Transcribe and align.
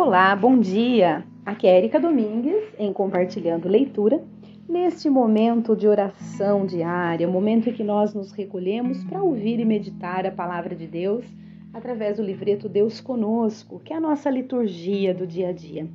Olá, 0.00 0.34
bom 0.36 0.60
dia! 0.60 1.24
Aqui 1.44 1.66
é 1.66 1.76
Erika 1.76 1.98
Domingues 1.98 2.72
em 2.78 2.92
Compartilhando 2.92 3.68
Leitura. 3.68 4.22
Neste 4.68 5.10
momento 5.10 5.74
de 5.74 5.88
oração 5.88 6.64
diária, 6.64 7.26
momento 7.26 7.68
em 7.68 7.72
que 7.72 7.82
nós 7.82 8.14
nos 8.14 8.30
recolhemos 8.30 9.02
para 9.02 9.20
ouvir 9.20 9.58
e 9.58 9.64
meditar 9.64 10.24
a 10.24 10.30
palavra 10.30 10.76
de 10.76 10.86
Deus 10.86 11.26
através 11.74 12.16
do 12.16 12.22
livreto 12.22 12.68
Deus 12.68 13.00
Conosco, 13.00 13.80
que 13.80 13.92
é 13.92 13.96
a 13.96 14.00
nossa 14.00 14.30
liturgia 14.30 15.12
do 15.12 15.26
dia 15.26 15.48
a 15.48 15.52
dia. 15.52 15.88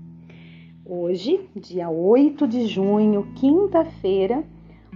Hoje, 0.86 1.40
dia 1.56 1.90
8 1.90 2.46
de 2.46 2.68
junho, 2.68 3.32
quinta-feira, 3.36 4.44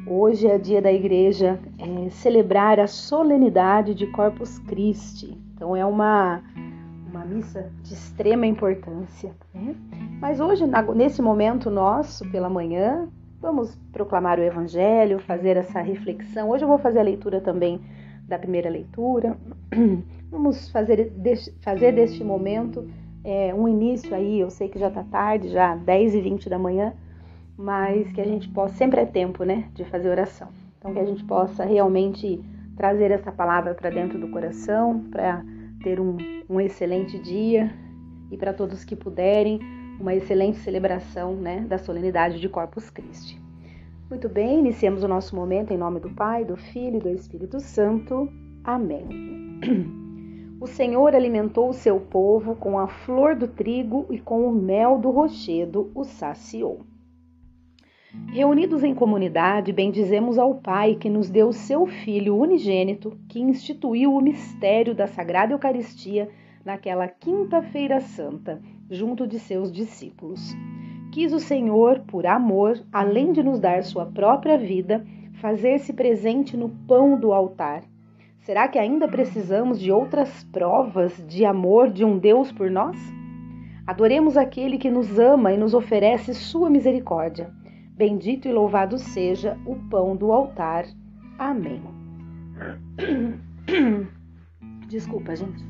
hoje 0.05 0.47
é 0.47 0.57
dia 0.57 0.81
da 0.81 0.91
igreja 0.91 1.57
é, 1.79 2.09
celebrar 2.09 2.77
a 2.77 2.87
solenidade 2.87 3.95
de 3.95 4.05
Corpus 4.07 4.59
Christi. 4.59 5.37
Então 5.55 5.73
é 5.73 5.85
uma 5.85 6.43
uma 7.09 7.23
missa 7.25 7.71
de 7.83 7.93
extrema 7.93 8.45
importância. 8.45 9.33
Né? 9.53 9.75
Mas 10.19 10.39
hoje, 10.39 10.65
nesse 10.95 11.21
momento 11.21 11.69
nosso, 11.69 12.29
pela 12.31 12.49
manhã, 12.49 13.07
vamos 13.39 13.75
proclamar 13.91 14.39
o 14.39 14.43
Evangelho, 14.43 15.19
fazer 15.19 15.57
essa 15.57 15.81
reflexão. 15.81 16.49
Hoje 16.49 16.63
eu 16.63 16.67
vou 16.67 16.77
fazer 16.77 16.99
a 16.99 17.03
leitura 17.03 17.39
também 17.39 17.81
da 18.27 18.37
primeira 18.37 18.69
leitura. 18.69 19.37
Vamos 20.29 20.69
fazer, 20.69 21.13
fazer 21.61 21.93
deste 21.93 22.21
momento 22.21 22.85
é, 23.23 23.53
um 23.55 23.65
início 23.65 24.13
aí. 24.13 24.41
Eu 24.41 24.49
sei 24.49 24.67
que 24.67 24.77
já 24.77 24.89
está 24.89 25.01
tarde, 25.01 25.47
já 25.47 25.73
10 25.73 26.15
e 26.15 26.21
20 26.21 26.49
da 26.49 26.59
manhã, 26.59 26.93
mas 27.57 28.11
que 28.11 28.19
a 28.19 28.25
gente 28.25 28.49
possa, 28.49 28.75
sempre 28.75 28.99
é 28.99 29.05
tempo, 29.05 29.45
né, 29.45 29.69
de 29.73 29.85
fazer 29.85 30.09
oração. 30.09 30.49
Então, 30.77 30.93
que 30.93 30.99
a 30.99 31.05
gente 31.05 31.23
possa 31.23 31.63
realmente 31.63 32.43
trazer 32.75 33.09
essa 33.11 33.31
palavra 33.31 33.73
para 33.73 33.89
dentro 33.89 34.19
do 34.19 34.27
coração, 34.27 34.99
para 35.09 35.41
ter 35.87 36.01
um, 36.01 36.17
um 36.49 36.59
excelente 36.59 37.17
dia 37.17 37.73
e 38.29 38.35
para 38.35 38.51
todos 38.51 38.83
que 38.83 38.93
puderem, 38.93 39.57
uma 39.97 40.13
excelente 40.13 40.57
celebração 40.57 41.33
né, 41.33 41.61
da 41.61 41.77
solenidade 41.77 42.41
de 42.41 42.49
Corpus 42.49 42.89
Christi. 42.89 43.41
Muito 44.09 44.27
bem, 44.27 44.59
iniciemos 44.59 45.01
o 45.01 45.07
nosso 45.07 45.33
momento 45.33 45.71
em 45.71 45.77
nome 45.77 46.01
do 46.01 46.09
Pai, 46.09 46.43
do 46.43 46.57
Filho 46.57 46.97
e 46.97 46.99
do 46.99 47.09
Espírito 47.09 47.61
Santo. 47.61 48.29
Amém. 48.63 49.07
O 50.59 50.65
Senhor 50.65 51.13
alimentou 51.13 51.69
o 51.69 51.73
seu 51.73 51.99
povo 51.99 52.55
com 52.55 52.79
a 52.79 52.87
flor 52.87 53.35
do 53.35 53.47
trigo 53.47 54.07
e 54.09 54.19
com 54.19 54.47
o 54.47 54.51
mel 54.51 54.97
do 54.97 55.11
rochedo 55.11 55.91
o 55.93 56.03
saciou. 56.03 56.81
Reunidos 58.31 58.83
em 58.83 58.93
comunidade, 58.93 59.71
bendizemos 59.71 60.37
ao 60.37 60.55
Pai 60.55 60.95
que 60.95 61.09
nos 61.09 61.29
deu 61.29 61.51
seu 61.51 61.85
Filho 61.85 62.37
unigênito, 62.37 63.17
que 63.27 63.39
instituiu 63.39 64.13
o 64.13 64.21
mistério 64.21 64.93
da 64.93 65.07
Sagrada 65.07 65.53
Eucaristia 65.53 66.29
naquela 66.63 67.07
Quinta-feira 67.07 67.99
Santa, 68.01 68.61
junto 68.89 69.25
de 69.25 69.39
seus 69.39 69.71
discípulos. 69.71 70.55
Quis 71.11 71.33
o 71.33 71.39
Senhor, 71.39 72.01
por 72.01 72.25
amor, 72.25 72.83
além 72.91 73.31
de 73.31 73.41
nos 73.41 73.59
dar 73.59 73.83
sua 73.83 74.05
própria 74.05 74.57
vida, 74.57 75.05
fazer-se 75.41 75.93
presente 75.93 76.57
no 76.57 76.69
pão 76.87 77.19
do 77.19 77.31
altar. 77.31 77.83
Será 78.41 78.67
que 78.67 78.77
ainda 78.77 79.07
precisamos 79.07 79.79
de 79.79 79.91
outras 79.91 80.43
provas 80.51 81.11
de 81.27 81.43
amor 81.45 81.89
de 81.89 82.05
um 82.05 82.17
Deus 82.17 82.51
por 82.51 82.69
nós? 82.69 82.97
Adoremos 83.85 84.37
aquele 84.37 84.77
que 84.77 84.91
nos 84.91 85.17
ama 85.17 85.53
e 85.53 85.57
nos 85.57 85.73
oferece 85.73 86.33
sua 86.33 86.69
misericórdia. 86.69 87.49
Bendito 87.97 88.47
e 88.47 88.51
louvado 88.51 88.99
seja 88.99 89.57
o 89.65 89.75
pão 89.89 90.15
do 90.15 90.31
altar. 90.31 90.85
Amém. 91.39 91.81
Desculpa, 94.87 95.35
gente. 95.35 95.65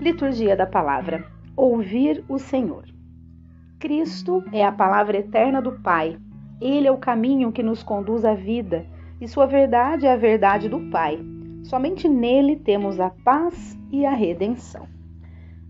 Liturgia 0.00 0.56
da 0.56 0.66
palavra. 0.66 1.26
Ouvir 1.54 2.24
o 2.26 2.38
Senhor. 2.38 2.86
Cristo 3.78 4.42
é 4.50 4.64
a 4.64 4.72
palavra 4.72 5.18
eterna 5.18 5.60
do 5.60 5.72
Pai. 5.72 6.18
Ele 6.58 6.88
é 6.88 6.90
o 6.90 6.96
caminho 6.96 7.52
que 7.52 7.62
nos 7.62 7.82
conduz 7.82 8.24
à 8.24 8.32
vida 8.32 8.86
e 9.20 9.28
sua 9.28 9.44
verdade 9.44 10.06
é 10.06 10.12
a 10.14 10.16
verdade 10.16 10.70
do 10.70 10.80
Pai. 10.88 11.20
Somente 11.64 12.08
nele 12.08 12.56
temos 12.56 12.98
a 12.98 13.10
paz 13.10 13.78
e 13.92 14.06
a 14.06 14.14
redenção. 14.14 14.88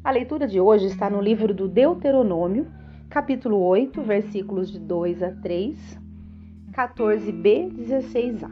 A 0.04 0.12
leitura 0.12 0.47
de 0.47 0.60
hoje 0.60 0.86
está 0.86 1.10
no 1.10 1.20
livro 1.20 1.53
do 1.53 1.66
Deuteronômio, 1.66 2.69
capítulo 3.08 3.58
8, 3.62 4.02
versículos 4.02 4.70
de 4.70 4.78
2 4.78 5.22
a 5.22 5.30
3, 5.30 5.98
14b, 6.72 7.72
16a. 7.72 8.50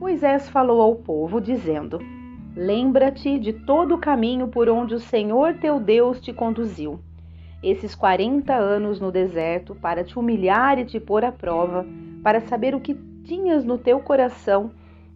Moisés 0.00 0.48
falou 0.48 0.80
ao 0.80 0.96
povo, 0.96 1.38
dizendo: 1.38 1.98
Lembra-te 2.56 3.38
de 3.38 3.52
todo 3.52 3.94
o 3.94 3.98
caminho 3.98 4.48
por 4.48 4.70
onde 4.70 4.94
o 4.94 5.00
Senhor 5.00 5.58
teu 5.58 5.78
Deus 5.78 6.18
te 6.18 6.32
conduziu, 6.32 6.98
esses 7.62 7.94
40 7.94 8.54
anos 8.54 8.98
no 8.98 9.12
deserto, 9.12 9.74
para 9.74 10.02
te 10.02 10.18
humilhar 10.18 10.78
e 10.78 10.86
te 10.86 10.98
pôr 10.98 11.22
à 11.22 11.30
prova, 11.30 11.86
para 12.22 12.40
saber 12.40 12.74
o 12.74 12.80
que 12.80 12.94
tinhas 13.22 13.66
no 13.66 13.76
teu 13.76 14.00
coração 14.00 14.70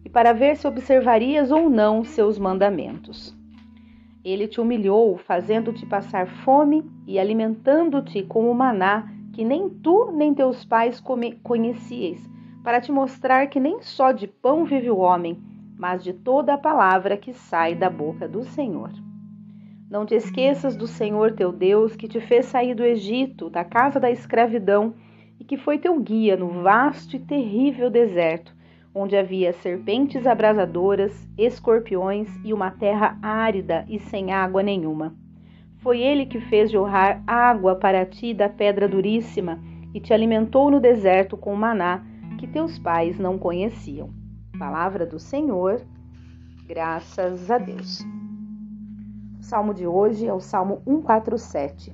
e 0.05 0.09
para 0.09 0.31
ver 0.31 0.55
se 0.57 0.67
observarias 0.67 1.49
ou 1.49 1.71
não 1.71 2.03
seus 2.03 2.37
mandamentos. 2.37 3.35
Ele 4.25 4.47
te 4.47 4.59
humilhou, 4.59 5.17
fazendo-te 5.17 5.85
passar 5.85 6.25
fome 6.25 6.83
e 7.05 7.19
alimentando-te 7.19 8.23
com 8.23 8.49
o 8.49 8.55
maná 8.55 9.07
que 9.31 9.45
nem 9.45 9.69
tu 9.69 10.11
nem 10.11 10.33
teus 10.33 10.65
pais 10.65 10.99
conhecieis, 11.43 12.27
para 12.63 12.81
te 12.81 12.91
mostrar 12.91 13.45
que 13.45 13.59
nem 13.59 13.83
só 13.83 14.11
de 14.11 14.25
pão 14.25 14.65
vive 14.65 14.89
o 14.89 14.97
homem, 14.97 15.37
mas 15.77 16.03
de 16.03 16.11
toda 16.11 16.55
a 16.55 16.57
palavra 16.57 17.17
que 17.17 17.33
sai 17.33 17.75
da 17.75 17.87
boca 17.87 18.27
do 18.27 18.43
Senhor. 18.43 18.89
Não 19.91 20.07
te 20.07 20.15
esqueças 20.15 20.75
do 20.75 20.87
Senhor 20.87 21.33
teu 21.33 21.51
Deus, 21.51 21.95
que 21.95 22.07
te 22.07 22.19
fez 22.19 22.47
sair 22.47 22.73
do 22.73 22.83
Egito, 22.83 23.47
da 23.47 23.63
casa 23.63 23.99
da 23.99 24.09
escravidão, 24.09 24.95
e 25.39 25.43
que 25.43 25.55
foi 25.55 25.77
teu 25.77 25.99
guia 25.99 26.35
no 26.35 26.63
vasto 26.63 27.15
e 27.15 27.19
terrível 27.19 27.91
deserto 27.91 28.54
onde 28.95 29.17
havia 29.17 29.51
serpentes 29.51 30.25
abrasadoras, 30.25 31.27
escorpiões 31.37 32.29
e 32.45 32.53
uma 32.53 32.71
terra 32.71 33.19
árida 33.21 33.85
e 33.89 33.99
sem 33.99 34.31
água 34.31 34.63
nenhuma. 34.63 35.13
Foi 35.79 35.99
ele 35.99 36.25
que 36.25 36.39
fez 36.39 36.71
jorrar 36.71 37.21
água 37.27 37.75
para 37.75 38.05
ti 38.05 38.33
da 38.33 38.47
pedra 38.47 38.87
duríssima 38.87 39.59
e 39.93 39.99
te 39.99 40.13
alimentou 40.13 40.71
no 40.71 40.79
deserto 40.79 41.35
com 41.35 41.53
maná 41.53 42.03
que 42.39 42.47
teus 42.47 42.79
pais 42.79 43.19
não 43.19 43.37
conheciam. 43.37 44.09
Palavra 44.57 45.05
do 45.05 45.19
Senhor, 45.19 45.81
graças 46.65 47.51
a 47.51 47.57
Deus. 47.57 47.99
O 49.37 49.43
salmo 49.43 49.73
de 49.73 49.85
hoje 49.85 50.25
é 50.25 50.33
o 50.33 50.39
Salmo 50.39 50.81
147. 50.85 51.93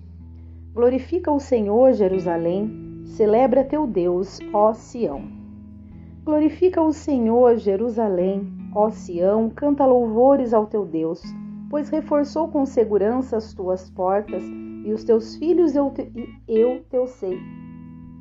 Glorifica 0.72 1.32
o 1.32 1.40
Senhor, 1.40 1.92
Jerusalém, 1.94 3.04
celebra 3.06 3.64
teu 3.64 3.86
Deus, 3.88 4.40
ó 4.54 4.74
Sião. 4.74 5.41
Glorifica 6.24 6.80
o 6.80 6.94
Senhor, 6.94 7.58
Jerusalém, 7.58 8.48
ó 8.76 8.92
Sião, 8.92 9.50
canta 9.50 9.88
louvores 9.88 10.54
ao 10.54 10.68
teu 10.68 10.86
Deus, 10.86 11.20
pois 11.68 11.90
reforçou 11.90 12.48
com 12.48 12.64
segurança 12.64 13.38
as 13.38 13.56
tuas 13.56 13.90
portas, 13.90 14.44
e 14.86 14.94
os 14.94 15.04
teus 15.04 15.36
filhos 15.38 15.76
eu, 15.76 15.90
te, 15.90 16.12
eu 16.48 16.84
teu 16.92 17.08
seio, 17.08 17.42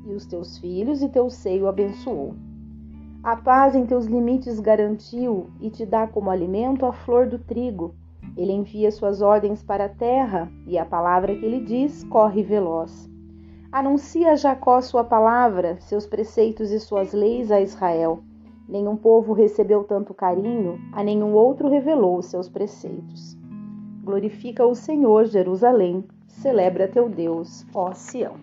e 0.07 0.13
os 0.15 0.25
teus 0.25 0.57
filhos 0.57 1.03
e 1.03 1.09
teu 1.09 1.29
seio 1.29 1.67
abençoou. 1.67 2.33
A 3.21 3.35
paz 3.35 3.75
em 3.75 3.85
teus 3.85 4.07
limites 4.07 4.59
garantiu 4.59 5.51
e 5.59 5.69
te 5.69 5.85
dá 5.85 6.07
como 6.07 6.31
alimento 6.31 6.87
a 6.87 6.91
flor 6.91 7.27
do 7.27 7.37
trigo. 7.37 7.93
Ele 8.35 8.51
envia 8.51 8.91
suas 8.91 9.21
ordens 9.21 9.61
para 9.61 9.85
a 9.85 9.89
terra, 9.89 10.51
e 10.65 10.75
a 10.75 10.85
palavra 10.85 11.35
que 11.35 11.45
ele 11.45 11.59
diz 11.59 12.03
corre 12.05 12.41
veloz. 12.41 13.10
Anuncia 13.71 14.35
Jacó 14.35 14.81
sua 14.81 15.01
palavra, 15.01 15.79
seus 15.79 16.05
preceitos 16.05 16.71
e 16.71 16.79
suas 16.79 17.13
leis 17.13 17.49
a 17.49 17.61
Israel. 17.61 18.21
Nenhum 18.67 18.97
povo 18.97 19.31
recebeu 19.31 19.85
tanto 19.85 20.13
carinho, 20.13 20.77
a 20.91 21.01
nenhum 21.01 21.33
outro 21.33 21.69
revelou 21.69 22.17
os 22.17 22.25
seus 22.25 22.49
preceitos. 22.49 23.37
Glorifica 24.03 24.65
o 24.65 24.75
Senhor, 24.75 25.23
Jerusalém, 25.23 26.03
celebra 26.27 26.85
teu 26.85 27.07
Deus, 27.07 27.65
ó 27.73 27.93
Sião. 27.93 28.35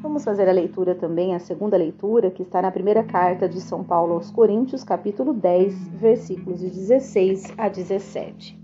Vamos 0.00 0.24
fazer 0.24 0.48
a 0.48 0.52
leitura 0.52 0.94
também, 0.94 1.34
a 1.34 1.40
segunda 1.40 1.76
leitura, 1.76 2.30
que 2.30 2.42
está 2.42 2.62
na 2.62 2.70
primeira 2.70 3.02
carta 3.02 3.48
de 3.48 3.60
São 3.60 3.82
Paulo 3.82 4.14
aos 4.14 4.30
Coríntios, 4.30 4.84
capítulo 4.84 5.34
10, 5.34 5.88
versículos 5.88 6.60
de 6.60 6.70
16 6.70 7.52
a 7.58 7.68
17. 7.68 8.56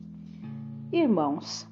Irmãos, 0.92 1.68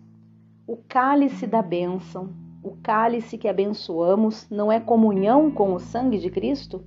o 0.67 0.77
cálice 0.89 1.47
da 1.47 1.63
bênção 1.63 2.48
o 2.63 2.77
cálice 2.83 3.39
que 3.39 3.49
abençoamos 3.49 4.47
não 4.51 4.71
é 4.71 4.81
comunhão 4.81 5.51
com 5.51 5.75
o 5.75 5.79
sangue 5.79 6.19
de 6.19 6.31
Cristo? 6.31 6.83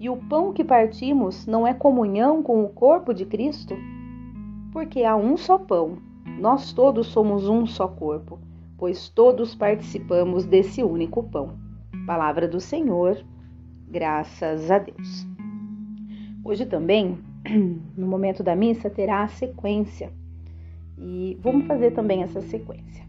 E 0.00 0.08
o 0.08 0.16
pão 0.16 0.52
que 0.52 0.64
partimos 0.64 1.46
não 1.46 1.66
é 1.66 1.74
comunhão 1.74 2.42
com 2.42 2.64
o 2.64 2.68
corpo 2.68 3.12
de 3.12 3.24
Cristo? 3.24 3.74
Porque 4.72 5.02
há 5.02 5.16
um 5.16 5.36
só 5.36 5.58
pão, 5.58 5.98
nós 6.38 6.72
todos 6.72 7.08
somos 7.08 7.48
um 7.48 7.66
só 7.66 7.88
corpo, 7.88 8.38
pois 8.76 9.08
todos 9.08 9.54
participamos 9.54 10.44
desse 10.44 10.82
único 10.82 11.22
pão. 11.22 11.58
Palavra 12.06 12.46
do 12.46 12.60
Senhor, 12.60 13.24
graças 13.88 14.70
a 14.70 14.78
Deus. 14.78 15.26
Hoje 16.44 16.64
também, 16.64 17.18
no 17.96 18.06
momento 18.06 18.42
da 18.42 18.54
missa, 18.54 18.88
terá 18.88 19.22
a 19.22 19.28
sequência. 19.28 20.12
E 20.96 21.38
vamos 21.40 21.66
fazer 21.66 21.92
também 21.92 22.22
essa 22.22 22.40
sequência. 22.40 23.07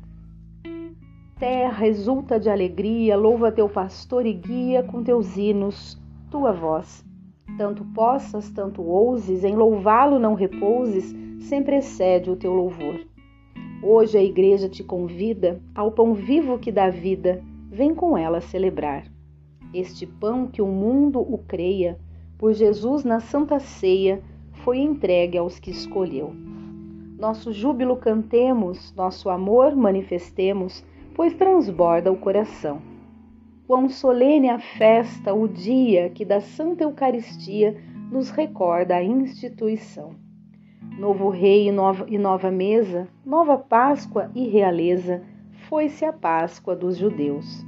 Terra 1.39 1.87
exulta 1.87 2.37
de 2.37 2.49
alegria, 2.49 3.15
louva 3.15 3.49
teu 3.49 3.69
pastor 3.69 4.25
e 4.25 4.33
guia 4.33 4.83
com 4.83 5.01
teus 5.01 5.37
hinos, 5.37 5.97
tua 6.29 6.51
voz. 6.51 7.05
Tanto 7.57 7.85
possas, 7.85 8.49
tanto 8.49 8.81
ouses, 8.81 9.45
em 9.45 9.55
louvá-lo 9.55 10.19
não 10.19 10.33
repouses, 10.33 11.15
sempre 11.39 11.77
excede 11.77 12.29
o 12.29 12.35
teu 12.35 12.53
louvor. 12.53 12.99
Hoje 13.81 14.17
a 14.17 14.23
igreja 14.23 14.67
te 14.67 14.83
convida 14.83 15.61
ao 15.73 15.93
pão 15.93 16.13
vivo 16.13 16.59
que 16.59 16.73
dá 16.73 16.89
vida, 16.89 17.41
vem 17.71 17.95
com 17.95 18.17
ela 18.17 18.41
celebrar. 18.41 19.05
Este 19.73 20.05
pão 20.05 20.45
que 20.45 20.61
o 20.61 20.67
mundo 20.67 21.21
o 21.21 21.37
creia, 21.37 21.97
por 22.37 22.51
Jesus 22.51 23.05
na 23.05 23.21
santa 23.21 23.61
ceia, 23.61 24.21
foi 24.51 24.79
entregue 24.79 25.37
aos 25.37 25.57
que 25.57 25.71
escolheu. 25.71 26.33
Nosso 27.17 27.53
júbilo 27.53 27.95
cantemos, 27.95 28.93
nosso 28.93 29.29
amor 29.29 29.73
manifestemos, 29.73 30.83
pois 31.19 31.33
transborda 31.33 32.09
o 32.09 32.15
coração. 32.15 32.81
Quão 33.67 33.89
solene 33.89 34.47
a 34.47 34.57
festa, 34.57 35.33
o 35.33 35.49
dia 35.49 36.09
que 36.11 36.23
da 36.23 36.39
Santa 36.39 36.85
Eucaristia 36.85 37.75
nos 38.09 38.29
recorda 38.29 38.95
a 38.95 39.03
instituição. 39.03 40.15
Novo 40.97 41.27
rei 41.27 41.67
e 41.67 41.73
nova, 41.73 42.05
e 42.07 42.17
nova 42.17 42.49
mesa, 42.49 43.05
nova 43.25 43.57
Páscoa 43.57 44.31
e 44.33 44.47
realeza, 44.47 45.21
foi-se 45.67 46.05
a 46.05 46.13
Páscoa 46.13 46.73
dos 46.73 46.95
judeus. 46.95 47.65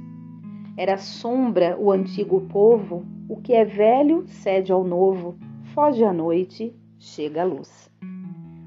Era 0.74 0.96
sombra 0.96 1.76
o 1.78 1.92
antigo 1.92 2.40
povo, 2.50 3.04
o 3.28 3.36
que 3.36 3.52
é 3.52 3.66
velho 3.66 4.24
cede 4.28 4.72
ao 4.72 4.82
novo, 4.82 5.36
foge 5.74 6.02
a 6.02 6.12
noite, 6.14 6.74
chega 6.98 7.42
a 7.42 7.44
luz. 7.44 7.92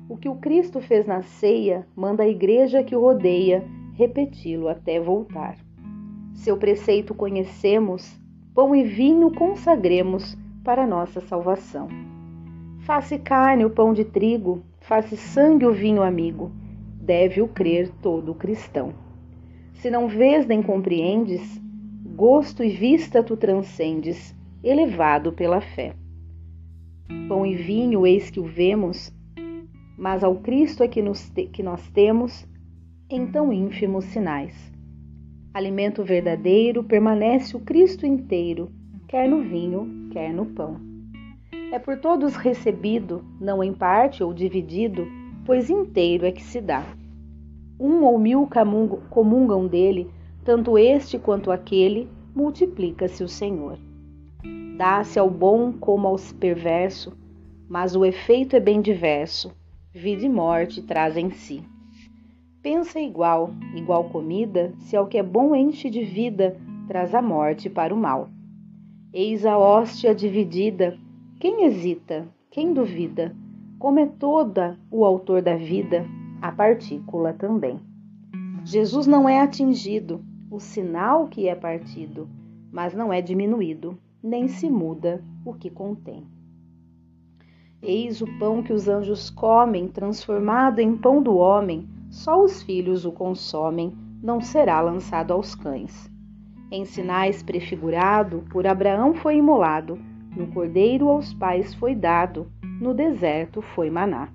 O 0.08 0.16
que 0.16 0.30
o 0.30 0.36
Cristo 0.36 0.80
fez 0.80 1.08
na 1.08 1.24
ceia, 1.24 1.88
manda 1.96 2.22
a 2.22 2.28
igreja 2.28 2.84
que 2.84 2.96
o 2.96 3.02
rodeia 3.02 3.66
repeti-lo 3.96 4.68
até 4.68 5.00
voltar. 5.00 5.58
Seu 6.34 6.58
preceito 6.58 7.16
conhecemos, 7.16 8.20
pão 8.54 8.76
e 8.76 8.84
vinho 8.84 9.32
consagremos 9.32 10.38
para 10.64 10.86
nossa 10.86 11.22
salvação. 11.22 11.88
Faça 12.80 13.18
carne 13.18 13.66
o 13.66 13.70
pão 13.70 13.94
de 13.94 14.04
trigo, 14.04 14.62
faça 14.82 15.16
sangue 15.16 15.66
o 15.66 15.74
vinho 15.74 16.04
amigo, 16.04 16.52
deve 17.02 17.42
o 17.42 17.48
crer 17.48 17.90
todo 18.02 18.36
cristão. 18.36 18.94
Se 19.76 19.90
não 19.90 20.08
vês 20.08 20.46
nem 20.46 20.62
compreendes, 20.62 21.60
gosto 22.16 22.64
e 22.64 22.70
vista 22.70 23.24
tu 23.24 23.38
transcendes, 23.38 24.36
elevado 24.64 25.32
pela 25.32 25.62
fé. 25.62 25.94
Pão 27.28 27.46
e 27.46 27.56
vinho, 27.56 28.06
eis 28.06 28.30
que 28.30 28.40
o 28.40 28.44
vemos, 28.44 29.14
mas 29.98 30.24
ao 30.24 30.36
Cristo 30.36 30.84
é 30.84 30.88
que, 30.88 31.02
nos 31.02 31.30
te, 31.30 31.46
que 31.46 31.64
nós 31.64 31.88
temos 31.90 32.46
em 33.08 33.28
tão 33.28 33.54
ínfimos 33.54 34.06
sinais. 34.06 34.74
Alimento 35.54 36.04
verdadeiro 36.04 36.84
permanece 36.84 37.56
o 37.56 37.60
Cristo 37.60 38.04
inteiro, 38.04 38.72
quer 39.08 39.30
no 39.30 39.44
vinho, 39.44 40.10
quer 40.12 40.34
no 40.34 40.48
pão. 40.48 40.82
É 41.72 41.78
por 41.78 41.98
todos 42.00 42.36
recebido, 42.36 43.24
não 43.40 43.64
em 43.64 43.74
parte 43.74 44.24
ou 44.24 44.34
dividido, 44.34 45.08
pois 45.46 45.70
inteiro 45.70 46.26
é 46.26 46.32
que 46.32 46.42
se 46.42 46.60
dá. 46.60 46.84
Um 47.80 48.04
ou 48.04 48.18
mil 48.18 48.50
comungam 49.12 49.68
dele, 49.68 50.10
tanto 50.44 50.76
este 50.76 51.20
quanto 51.20 51.52
aquele, 51.52 52.10
multiplica-se 52.34 53.24
o 53.24 53.28
Senhor. 53.28 53.78
Dá-se 54.78 55.20
ao 55.20 55.30
bom 55.30 55.72
como 55.72 56.08
ao 56.08 56.16
perverso, 56.40 57.14
mas 57.70 57.96
o 57.96 58.04
efeito 58.04 58.56
é 58.56 58.60
bem 58.60 58.82
diverso, 58.82 59.52
vida 59.94 60.26
e 60.26 60.30
morte 60.30 60.82
traz 60.82 61.16
em 61.16 61.30
si. 61.30 61.64
Pensa 62.66 63.00
igual, 63.00 63.52
igual 63.76 64.06
comida, 64.06 64.74
se 64.80 64.98
ao 64.98 65.06
que 65.06 65.20
é 65.20 65.22
bom 65.22 65.54
enche 65.54 65.88
de 65.88 66.04
vida, 66.04 66.60
traz 66.88 67.14
a 67.14 67.22
morte 67.22 67.70
para 67.70 67.94
o 67.94 67.98
mal. 67.98 68.28
Eis 69.14 69.46
a 69.46 69.56
hóstia 69.56 70.16
dividida, 70.16 70.98
quem 71.40 71.66
hesita, 71.66 72.28
quem 72.50 72.74
duvida? 72.74 73.36
Como 73.78 74.00
é 74.00 74.08
toda 74.08 74.80
o 74.90 75.06
autor 75.06 75.44
da 75.44 75.56
vida, 75.56 76.08
a 76.42 76.52
partícula 76.52 77.34
também. 77.34 77.80
Jesus 78.64 79.06
não 79.06 79.30
é 79.30 79.40
atingido, 79.40 80.26
o 80.50 80.60
sinal 80.60 81.28
que 81.28 81.48
é 81.48 81.54
partido, 81.54 82.28
mas 82.72 82.96
não 82.96 83.14
é 83.14 83.22
diminuído, 83.22 83.96
nem 84.24 84.48
se 84.48 84.72
muda 84.72 85.24
o 85.46 85.54
que 85.54 85.70
contém. 85.70 86.26
Eis 87.80 88.22
o 88.22 88.40
pão 88.40 88.64
que 88.64 88.74
os 88.74 88.88
anjos 88.88 89.30
comem, 89.30 89.88
transformado 89.88 90.80
em 90.80 90.98
pão 90.98 91.22
do 91.22 91.36
homem, 91.36 91.88
só 92.16 92.42
os 92.42 92.64
filhos 92.64 93.06
o 93.06 93.12
consomem, 93.12 93.94
não 94.24 94.40
será 94.40 94.80
lançado 94.80 95.34
aos 95.34 95.54
cães. 95.54 96.10
Em 96.72 96.86
sinais 96.86 97.44
prefigurado, 97.44 98.46
por 98.50 98.66
Abraão 98.66 99.14
foi 99.14 99.36
imolado, 99.36 100.00
no 100.34 100.48
cordeiro 100.48 101.10
aos 101.10 101.34
pais 101.34 101.76
foi 101.76 101.94
dado, 101.94 102.48
no 102.80 102.94
deserto 102.94 103.62
foi 103.62 103.90
maná. 103.90 104.30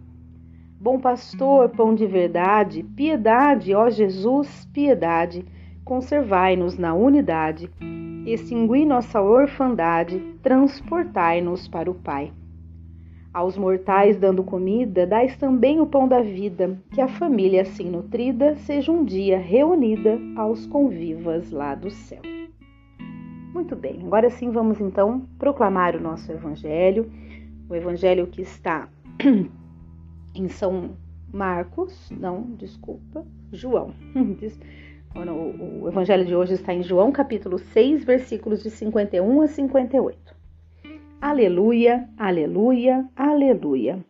Bom 0.79 1.00
pastor, 1.00 1.71
pão 1.71 1.94
de 1.94 2.06
verdade, 2.06 2.82
piedade, 2.82 3.75
ó 3.75 3.88
Jesus, 3.88 4.69
piedade, 4.75 5.43
conservai-nos 5.82 6.77
na 6.77 6.93
unidade, 6.93 7.71
extingui 8.27 8.85
nossa 8.85 9.23
orfandade, 9.23 10.21
transportai-nos 10.43 11.67
para 11.67 11.91
o 11.91 11.94
Pai. 11.94 12.31
Aos 13.32 13.56
mortais 13.56 14.19
dando 14.19 14.43
comida, 14.43 15.06
dais 15.06 15.37
também 15.37 15.81
o 15.81 15.87
pão 15.87 16.09
da 16.09 16.21
vida, 16.21 16.77
que 16.93 17.00
a 17.00 17.06
família 17.06 17.62
assim 17.62 17.88
nutrida 17.88 18.56
seja 18.56 18.91
um 18.91 19.05
dia 19.05 19.38
reunida 19.38 20.19
aos 20.35 20.67
convivas 20.67 21.53
lá 21.53 21.77
do 21.77 21.91
céu. 21.91 22.23
Muito 23.55 23.77
bem, 23.77 24.00
agora 24.05 24.29
sim 24.31 24.50
vamos 24.50 24.81
então 24.81 25.29
proclamar 25.38 25.94
o 25.94 26.00
nosso 26.00 26.32
evangelho, 26.32 27.09
o 27.69 27.75
evangelho 27.77 28.27
que 28.27 28.43
está 28.43 28.88
em 30.35 30.49
São 30.49 30.97
Marcos, 31.32 32.11
não, 32.11 32.43
desculpa, 32.56 33.25
João. 33.53 33.94
O 35.12 35.88
evangelho 35.88 36.25
de 36.25 36.37
hoje 36.37 36.55
está 36.55 36.73
em 36.73 36.85
João 36.85 37.11
capítulo 37.11 37.59
6, 37.59 38.05
versículos 38.05 38.62
de 38.62 38.71
51 38.71 39.43
a 39.43 39.49
58. 39.49 40.39
Aleluia, 41.20 42.08
aleluia, 42.17 43.06
aleluia. 43.14 44.02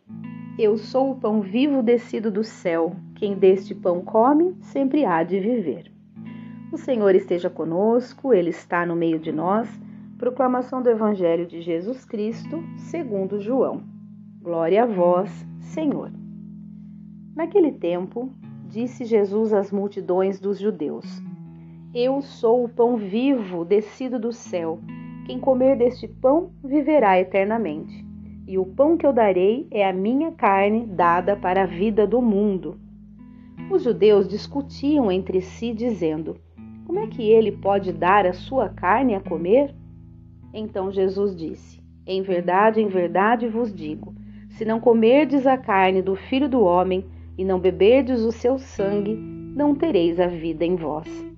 Eu 0.57 0.77
sou 0.77 1.11
o 1.11 1.15
pão 1.15 1.41
vivo 1.41 1.83
descido 1.83 2.31
do 2.31 2.41
céu. 2.41 2.95
Quem 3.15 3.35
deste 3.35 3.75
pão 3.75 3.99
come, 4.01 4.55
sempre 4.61 5.03
há 5.03 5.21
de 5.21 5.37
viver. 5.37 5.91
O 6.71 6.77
Senhor 6.77 7.13
esteja 7.13 7.49
conosco, 7.49 8.33
Ele 8.33 8.49
está 8.49 8.85
no 8.85 8.95
meio 8.95 9.19
de 9.19 9.29
nós. 9.29 9.69
Proclamação 10.17 10.81
do 10.81 10.89
Evangelho 10.89 11.45
de 11.45 11.61
Jesus 11.61 12.05
Cristo, 12.05 12.63
segundo 12.77 13.41
João. 13.41 13.83
Glória 14.41 14.83
a 14.83 14.85
vós, 14.85 15.45
Senhor. 15.59 16.13
Naquele 17.35 17.73
tempo, 17.73 18.31
disse 18.69 19.03
Jesus 19.03 19.51
às 19.51 19.69
multidões 19.69 20.39
dos 20.39 20.57
judeus: 20.57 21.21
Eu 21.93 22.21
sou 22.21 22.63
o 22.63 22.69
pão 22.69 22.95
vivo 22.95 23.65
descido 23.65 24.17
do 24.17 24.31
céu. 24.31 24.79
Quem 25.25 25.39
comer 25.39 25.77
deste 25.77 26.07
pão 26.07 26.51
viverá 26.63 27.19
eternamente. 27.19 28.05
E 28.47 28.57
o 28.57 28.65
pão 28.65 28.97
que 28.97 29.05
eu 29.05 29.13
darei 29.13 29.67
é 29.71 29.87
a 29.87 29.93
minha 29.93 30.31
carne 30.31 30.85
dada 30.85 31.35
para 31.35 31.63
a 31.63 31.67
vida 31.67 32.07
do 32.07 32.21
mundo. 32.21 32.79
Os 33.69 33.83
judeus 33.83 34.27
discutiam 34.27 35.11
entre 35.11 35.39
si, 35.41 35.73
dizendo: 35.73 36.35
Como 36.85 36.99
é 36.99 37.07
que 37.07 37.21
ele 37.21 37.51
pode 37.51 37.93
dar 37.93 38.25
a 38.25 38.33
sua 38.33 38.67
carne 38.69 39.15
a 39.15 39.21
comer? 39.21 39.73
Então 40.53 40.91
Jesus 40.91 41.35
disse: 41.35 41.81
Em 42.05 42.21
verdade, 42.21 42.81
em 42.81 42.87
verdade 42.87 43.47
vos 43.47 43.73
digo: 43.73 44.13
se 44.49 44.65
não 44.65 44.79
comerdes 44.79 45.47
a 45.47 45.57
carne 45.57 46.01
do 46.01 46.15
filho 46.15 46.49
do 46.49 46.61
homem 46.61 47.05
e 47.37 47.45
não 47.45 47.59
beberdes 47.59 48.21
o 48.21 48.31
seu 48.31 48.57
sangue, 48.59 49.15
não 49.15 49.73
tereis 49.73 50.19
a 50.19 50.27
vida 50.27 50.65
em 50.65 50.75
vós. 50.75 51.30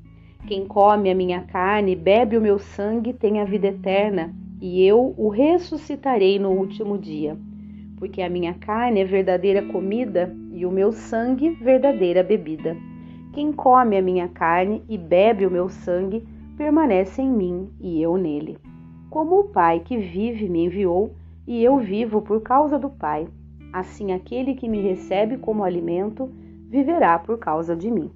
Quem 0.45 0.65
come 0.65 1.09
a 1.09 1.15
minha 1.15 1.41
carne 1.41 1.93
e 1.93 1.95
bebe 1.95 2.37
o 2.37 2.41
meu 2.41 2.59
sangue 2.59 3.13
tem 3.13 3.39
a 3.39 3.45
vida 3.45 3.67
eterna, 3.67 4.35
e 4.61 4.85
eu 4.85 5.13
o 5.17 5.29
ressuscitarei 5.29 6.37
no 6.37 6.49
último 6.49 6.97
dia. 6.97 7.37
Porque 7.97 8.21
a 8.21 8.29
minha 8.29 8.53
carne 8.53 8.99
é 8.99 9.05
verdadeira 9.05 9.61
comida 9.61 10.35
e 10.51 10.65
o 10.65 10.71
meu 10.71 10.91
sangue 10.91 11.51
verdadeira 11.51 12.21
bebida. 12.21 12.75
Quem 13.31 13.53
come 13.53 13.97
a 13.97 14.01
minha 14.01 14.27
carne 14.27 14.83
e 14.89 14.97
bebe 14.97 15.45
o 15.45 15.51
meu 15.51 15.69
sangue 15.69 16.27
permanece 16.57 17.21
em 17.21 17.31
mim 17.31 17.69
e 17.79 18.01
eu 18.01 18.17
nele. 18.17 18.57
Como 19.09 19.39
o 19.39 19.43
Pai 19.45 19.79
que 19.79 19.97
vive 19.97 20.49
me 20.49 20.65
enviou, 20.65 21.15
e 21.47 21.63
eu 21.63 21.77
vivo 21.77 22.21
por 22.21 22.41
causa 22.41 22.77
do 22.77 22.89
Pai, 22.89 23.27
assim 23.71 24.11
aquele 24.11 24.55
que 24.55 24.67
me 24.67 24.81
recebe 24.81 25.37
como 25.37 25.63
alimento 25.63 26.29
viverá 26.69 27.17
por 27.17 27.37
causa 27.37 27.75
de 27.75 27.89
mim. 27.89 28.11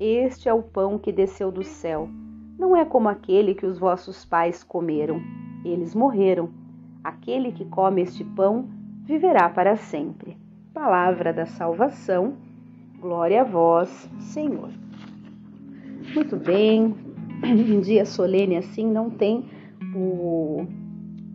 Este 0.00 0.48
é 0.48 0.54
o 0.54 0.62
pão 0.62 0.98
que 0.98 1.12
desceu 1.12 1.52
do 1.52 1.62
céu. 1.62 2.08
Não 2.58 2.74
é 2.74 2.86
como 2.86 3.06
aquele 3.06 3.54
que 3.54 3.66
os 3.66 3.78
vossos 3.78 4.24
pais 4.24 4.64
comeram. 4.64 5.20
Eles 5.62 5.94
morreram. 5.94 6.48
Aquele 7.04 7.52
que 7.52 7.66
come 7.66 8.00
este 8.00 8.24
pão 8.24 8.66
viverá 9.04 9.50
para 9.50 9.76
sempre. 9.76 10.38
Palavra 10.72 11.34
da 11.34 11.44
salvação. 11.44 12.32
Glória 12.98 13.42
a 13.42 13.44
vós, 13.44 14.10
Senhor. 14.20 14.70
Muito 16.14 16.34
bem, 16.34 16.94
um 17.44 17.80
dia 17.82 18.06
solene 18.06 18.56
assim 18.56 18.90
não 18.90 19.10
tem 19.10 19.50
o, 19.94 20.64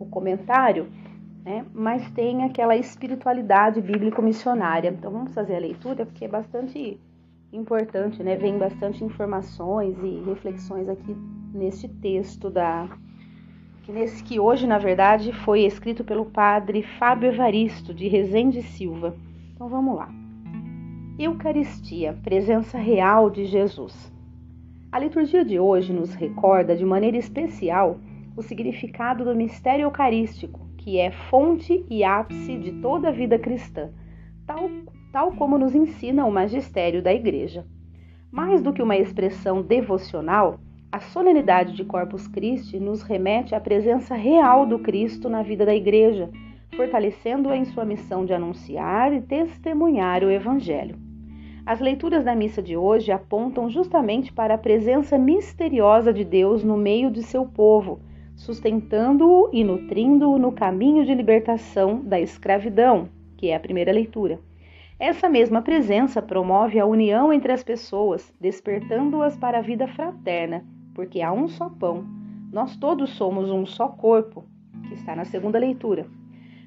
o 0.00 0.06
comentário, 0.06 0.88
né? 1.44 1.64
mas 1.72 2.10
tem 2.10 2.42
aquela 2.42 2.76
espiritualidade 2.76 3.80
bíblico-missionária. 3.80 4.88
Então 4.88 5.12
vamos 5.12 5.32
fazer 5.32 5.54
a 5.54 5.60
leitura 5.60 6.04
porque 6.04 6.24
é 6.24 6.28
bastante 6.28 6.98
importante, 7.56 8.22
né? 8.22 8.36
Vem 8.36 8.58
bastante 8.58 9.02
informações 9.04 9.96
e 10.02 10.22
reflexões 10.24 10.88
aqui 10.88 11.16
neste 11.52 11.88
texto 11.88 12.50
da 12.50 12.88
que 13.82 13.92
nesse 13.92 14.22
que 14.24 14.40
hoje, 14.40 14.66
na 14.66 14.78
verdade, 14.78 15.32
foi 15.32 15.60
escrito 15.60 16.02
pelo 16.02 16.26
padre 16.26 16.82
Fábio 16.82 17.28
Evaristo 17.28 17.94
de 17.94 18.08
Rezende 18.08 18.60
Silva. 18.60 19.14
Então 19.54 19.68
vamos 19.68 19.96
lá. 19.96 20.08
Eucaristia, 21.18 22.18
presença 22.24 22.76
real 22.78 23.30
de 23.30 23.44
Jesus. 23.44 24.12
A 24.90 24.98
liturgia 24.98 25.44
de 25.44 25.60
hoje 25.60 25.92
nos 25.92 26.14
recorda 26.14 26.74
de 26.74 26.84
maneira 26.84 27.16
especial 27.16 28.00
o 28.36 28.42
significado 28.42 29.24
do 29.24 29.36
mistério 29.36 29.84
eucarístico, 29.84 30.60
que 30.76 30.98
é 30.98 31.10
fonte 31.10 31.86
e 31.88 32.02
ápice 32.02 32.58
de 32.58 32.72
toda 32.82 33.08
a 33.08 33.12
vida 33.12 33.38
cristã, 33.38 33.90
tal, 34.46 34.68
tal 35.16 35.32
como 35.32 35.56
nos 35.56 35.74
ensina 35.74 36.26
o 36.26 36.30
magistério 36.30 37.00
da 37.00 37.10
Igreja. 37.10 37.64
Mais 38.30 38.60
do 38.60 38.70
que 38.70 38.82
uma 38.82 38.98
expressão 38.98 39.62
devocional, 39.62 40.60
a 40.92 41.00
solenidade 41.00 41.72
de 41.72 41.86
Corpus 41.86 42.28
Christi 42.28 42.78
nos 42.78 43.00
remete 43.00 43.54
à 43.54 43.58
presença 43.58 44.14
real 44.14 44.66
do 44.66 44.78
Cristo 44.78 45.30
na 45.30 45.42
vida 45.42 45.64
da 45.64 45.74
Igreja, 45.74 46.28
fortalecendo-a 46.76 47.56
em 47.56 47.64
sua 47.64 47.86
missão 47.86 48.26
de 48.26 48.34
anunciar 48.34 49.10
e 49.14 49.22
testemunhar 49.22 50.22
o 50.22 50.30
Evangelho. 50.30 50.98
As 51.64 51.80
leituras 51.80 52.22
da 52.22 52.36
missa 52.36 52.62
de 52.62 52.76
hoje 52.76 53.10
apontam 53.10 53.70
justamente 53.70 54.30
para 54.30 54.52
a 54.52 54.58
presença 54.58 55.16
misteriosa 55.16 56.12
de 56.12 56.26
Deus 56.26 56.62
no 56.62 56.76
meio 56.76 57.10
de 57.10 57.22
seu 57.22 57.46
povo, 57.46 58.00
sustentando-o 58.34 59.48
e 59.50 59.64
nutrindo-o 59.64 60.38
no 60.38 60.52
caminho 60.52 61.06
de 61.06 61.14
libertação 61.14 62.02
da 62.04 62.20
escravidão, 62.20 63.08
que 63.34 63.48
é 63.48 63.56
a 63.56 63.60
primeira 63.60 63.90
leitura. 63.90 64.38
Essa 64.98 65.28
mesma 65.28 65.60
presença 65.60 66.22
promove 66.22 66.80
a 66.80 66.86
união 66.86 67.30
entre 67.30 67.52
as 67.52 67.62
pessoas, 67.62 68.32
despertando-as 68.40 69.36
para 69.36 69.58
a 69.58 69.62
vida 69.62 69.86
fraterna, 69.86 70.64
porque 70.94 71.20
há 71.20 71.30
um 71.30 71.48
só 71.48 71.68
pão. 71.68 72.02
Nós 72.50 72.76
todos 72.76 73.10
somos 73.10 73.50
um 73.50 73.66
só 73.66 73.88
corpo, 73.88 74.46
que 74.88 74.94
está 74.94 75.14
na 75.14 75.26
segunda 75.26 75.58
leitura. 75.58 76.06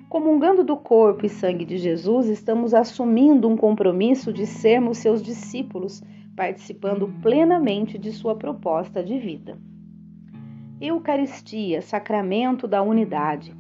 Comungando 0.08 0.64
do 0.64 0.78
corpo 0.78 1.26
e 1.26 1.30
sangue 1.30 1.66
de 1.66 1.78
Jesus, 1.80 2.28
estamos 2.28 2.76
assumindo 2.76 3.50
um 3.50 3.58
compromisso 3.58 4.32
de 4.32 4.46
sermos 4.46 5.00
seus 5.00 5.24
discípulos, 5.24 6.04
participando 6.36 7.12
plenamente 7.24 7.98
de 7.98 8.12
sua 8.12 8.36
proposta 8.36 9.04
de 9.04 9.18
vida. 9.18 9.58
Eucaristia, 10.80 11.82
sacramento 11.82 12.68
da 12.68 12.84
unidade. 12.84 13.59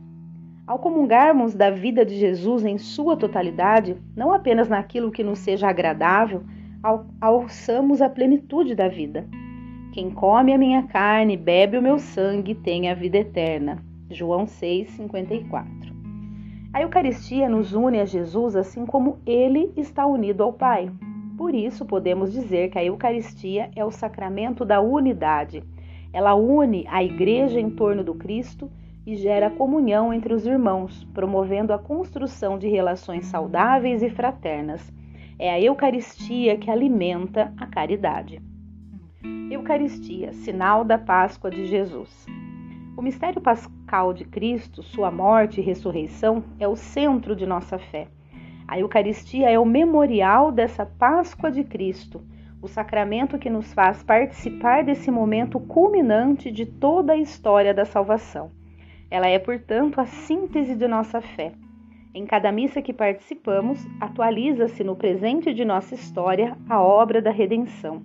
Ao 0.70 0.78
comungarmos 0.78 1.56
da 1.56 1.72
vida 1.72 2.06
de 2.06 2.16
Jesus 2.16 2.64
em 2.64 2.78
sua 2.78 3.18
totalidade, 3.18 3.98
não 4.16 4.32
apenas 4.32 4.70
naquilo 4.70 5.10
que 5.10 5.24
nos 5.24 5.40
seja 5.40 5.68
agradável, 5.68 6.44
alçamos 7.20 8.04
a 8.04 8.08
plenitude 8.08 8.76
da 8.76 8.88
vida. 8.88 9.28
Quem 9.92 10.12
come 10.12 10.54
a 10.54 10.60
minha 10.60 10.84
carne 10.84 11.36
bebe 11.36 11.76
o 11.76 11.82
meu 11.82 11.98
sangue 11.98 12.54
tem 12.54 12.88
a 12.88 12.94
vida 12.94 13.18
eterna. 13.18 13.84
João 14.12 14.46
6:54. 14.46 15.92
A 16.72 16.84
Eucaristia 16.84 17.50
nos 17.50 17.74
une 17.74 18.00
a 18.00 18.06
Jesus 18.06 18.56
assim 18.56 18.86
como 18.86 19.18
ele 19.26 19.74
está 19.76 20.06
unido 20.06 20.44
ao 20.44 20.54
Pai. 20.54 20.92
Por 21.36 21.56
isso, 21.56 21.84
podemos 21.84 22.32
dizer 22.32 22.70
que 22.70 22.78
a 22.78 22.86
Eucaristia 22.86 23.72
é 23.76 23.84
o 23.84 23.90
sacramento 23.90 24.64
da 24.64 24.80
unidade. 24.80 25.64
Ela 26.14 26.36
une 26.36 26.86
a 26.88 27.04
Igreja 27.04 27.60
em 27.60 27.72
torno 27.72 28.04
do 28.04 28.14
Cristo 28.14 28.70
e 29.10 29.16
gera 29.16 29.50
comunhão 29.50 30.14
entre 30.14 30.32
os 30.36 30.46
irmãos, 30.46 31.04
promovendo 31.16 31.74
a 31.74 31.80
construção 31.80 32.60
de 32.60 32.68
relações 32.68 33.26
saudáveis 33.26 34.04
e 34.04 34.10
fraternas. 34.10 34.94
É 35.40 35.50
a 35.52 35.60
Eucaristia 35.60 36.56
que 36.58 36.70
alimenta 36.70 37.52
a 37.58 37.66
caridade. 37.66 38.40
Eucaristia, 39.50 40.32
sinal 40.32 40.86
da 40.86 41.00
Páscoa 41.00 41.50
de 41.50 41.66
Jesus. 41.66 42.28
O 42.96 43.02
mistério 43.02 43.42
pascal 43.42 44.14
de 44.14 44.26
Cristo, 44.26 44.84
sua 44.84 45.10
morte 45.10 45.60
e 45.60 45.64
ressurreição, 45.64 46.44
é 46.60 46.68
o 46.68 46.76
centro 46.76 47.36
de 47.36 47.48
nossa 47.48 47.80
fé. 47.80 48.10
A 48.68 48.78
Eucaristia 48.78 49.50
é 49.50 49.58
o 49.58 49.66
memorial 49.66 50.52
dessa 50.52 50.86
Páscoa 50.86 51.50
de 51.50 51.64
Cristo, 51.64 52.22
o 52.62 52.68
sacramento 52.68 53.40
que 53.40 53.50
nos 53.50 53.74
faz 53.74 54.04
participar 54.04 54.84
desse 54.84 55.10
momento 55.10 55.60
culminante 55.60 56.52
de 56.52 56.68
toda 56.68 57.14
a 57.14 57.18
história 57.18 57.74
da 57.74 57.86
salvação. 57.86 58.59
Ela 59.12 59.28
é, 59.28 59.40
portanto, 59.40 60.00
a 60.00 60.06
síntese 60.06 60.76
de 60.76 60.88
nossa 60.88 61.20
fé. 61.20 61.54
Em 62.14 62.26
cada 62.26 62.52
missa 62.52 62.82
que 62.82 62.94
participamos, 62.94 63.86
atualiza-se 64.00 64.84
no 64.84 64.96
presente 64.96 65.54
de 65.54 65.64
nossa 65.64 65.96
história 65.96 66.58
a 66.68 66.82
obra 66.82 67.22
da 67.22 67.32
redenção. 67.32 68.02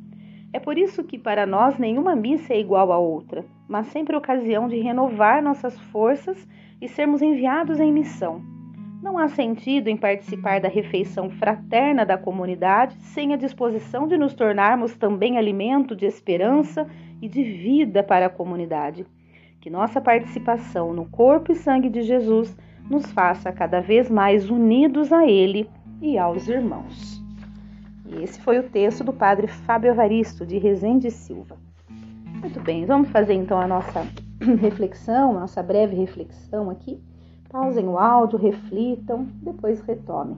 É 0.52 0.60
por 0.60 0.78
isso 0.78 1.02
que 1.02 1.18
para 1.18 1.44
nós 1.44 1.78
nenhuma 1.78 2.14
missa 2.14 2.54
é 2.54 2.60
igual 2.60 2.92
a 2.92 2.98
outra, 2.98 3.44
mas 3.68 3.88
sempre 3.88 4.16
ocasião 4.16 4.68
de 4.68 4.78
renovar 4.78 5.42
nossas 5.42 5.78
forças 5.90 6.46
e 6.80 6.88
sermos 6.88 7.22
enviados 7.22 7.80
em 7.80 7.92
missão. 7.92 8.40
Não 9.02 9.18
há 9.18 9.28
sentido 9.28 9.88
em 9.88 9.96
participar 9.96 10.60
da 10.60 10.68
refeição 10.68 11.28
fraterna 11.28 12.06
da 12.06 12.16
comunidade 12.16 12.94
sem 12.96 13.34
a 13.34 13.36
disposição 13.36 14.06
de 14.06 14.16
nos 14.16 14.32
tornarmos 14.32 14.96
também 14.96 15.36
alimento 15.36 15.94
de 15.94 16.06
esperança 16.06 16.86
e 17.20 17.28
de 17.28 17.42
vida 17.42 18.02
para 18.02 18.26
a 18.26 18.30
comunidade. 18.30 19.04
Que 19.64 19.70
nossa 19.70 19.98
participação 19.98 20.92
no 20.92 21.06
corpo 21.06 21.50
e 21.50 21.54
sangue 21.54 21.88
de 21.88 22.02
Jesus 22.02 22.54
nos 22.90 23.10
faça 23.12 23.50
cada 23.50 23.80
vez 23.80 24.10
mais 24.10 24.50
unidos 24.50 25.10
a 25.10 25.26
Ele 25.26 25.70
e 26.02 26.18
aos 26.18 26.46
irmãos. 26.46 27.18
E 28.04 28.22
esse 28.22 28.38
foi 28.42 28.58
o 28.58 28.68
texto 28.68 29.02
do 29.02 29.10
padre 29.10 29.46
Fábio 29.46 29.90
Evaristo, 29.90 30.44
de 30.44 30.58
Rezende 30.58 31.10
Silva. 31.10 31.56
Muito 32.42 32.60
bem, 32.60 32.84
vamos 32.84 33.08
fazer 33.08 33.32
então 33.32 33.58
a 33.58 33.66
nossa 33.66 34.06
reflexão, 34.60 35.32
nossa 35.32 35.62
breve 35.62 35.96
reflexão 35.96 36.68
aqui. 36.68 37.02
Pausem 37.48 37.88
o 37.88 37.96
áudio, 37.96 38.38
reflitam, 38.38 39.26
depois 39.42 39.80
retomem. 39.80 40.36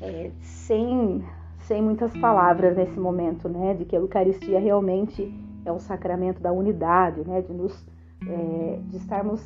É, 0.00 0.30
sem, 0.40 1.22
sem 1.58 1.82
muitas 1.82 2.16
palavras 2.16 2.74
nesse 2.74 2.98
momento, 2.98 3.46
né? 3.46 3.74
De 3.74 3.84
que 3.84 3.94
a 3.94 3.98
Eucaristia 3.98 4.58
realmente 4.58 5.30
é 5.68 5.72
o 5.72 5.78
sacramento 5.78 6.40
da 6.40 6.52
unidade, 6.52 7.22
né? 7.26 7.42
De 7.42 7.52
nos 7.52 7.86
é, 8.26 8.80
de 8.88 8.96
estarmos 8.96 9.44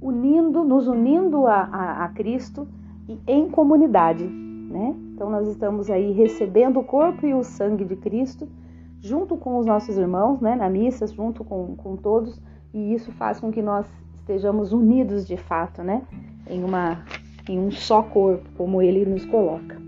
unindo, 0.00 0.64
nos 0.64 0.88
unindo 0.88 1.46
a, 1.46 1.60
a, 1.60 2.04
a 2.04 2.08
Cristo 2.08 2.66
e 3.08 3.18
em 3.26 3.48
comunidade, 3.48 4.24
né? 4.24 4.94
Então 5.14 5.30
nós 5.30 5.46
estamos 5.48 5.90
aí 5.90 6.12
recebendo 6.12 6.80
o 6.80 6.84
corpo 6.84 7.26
e 7.26 7.34
o 7.34 7.42
sangue 7.42 7.84
de 7.84 7.96
Cristo 7.96 8.48
junto 9.00 9.36
com 9.36 9.58
os 9.58 9.66
nossos 9.66 9.96
irmãos, 9.96 10.40
né, 10.40 10.56
na 10.56 10.68
missa, 10.68 11.06
junto 11.06 11.44
com, 11.44 11.76
com 11.76 11.96
todos, 11.96 12.40
e 12.74 12.92
isso 12.92 13.12
faz 13.12 13.38
com 13.38 13.52
que 13.52 13.62
nós 13.62 13.86
estejamos 14.16 14.72
unidos 14.72 15.26
de 15.26 15.36
fato, 15.36 15.82
né, 15.82 16.02
em, 16.48 16.64
uma, 16.64 17.04
em 17.48 17.58
um 17.58 17.70
só 17.70 18.02
corpo, 18.02 18.48
como 18.56 18.82
ele 18.82 19.04
nos 19.06 19.24
coloca. 19.26 19.80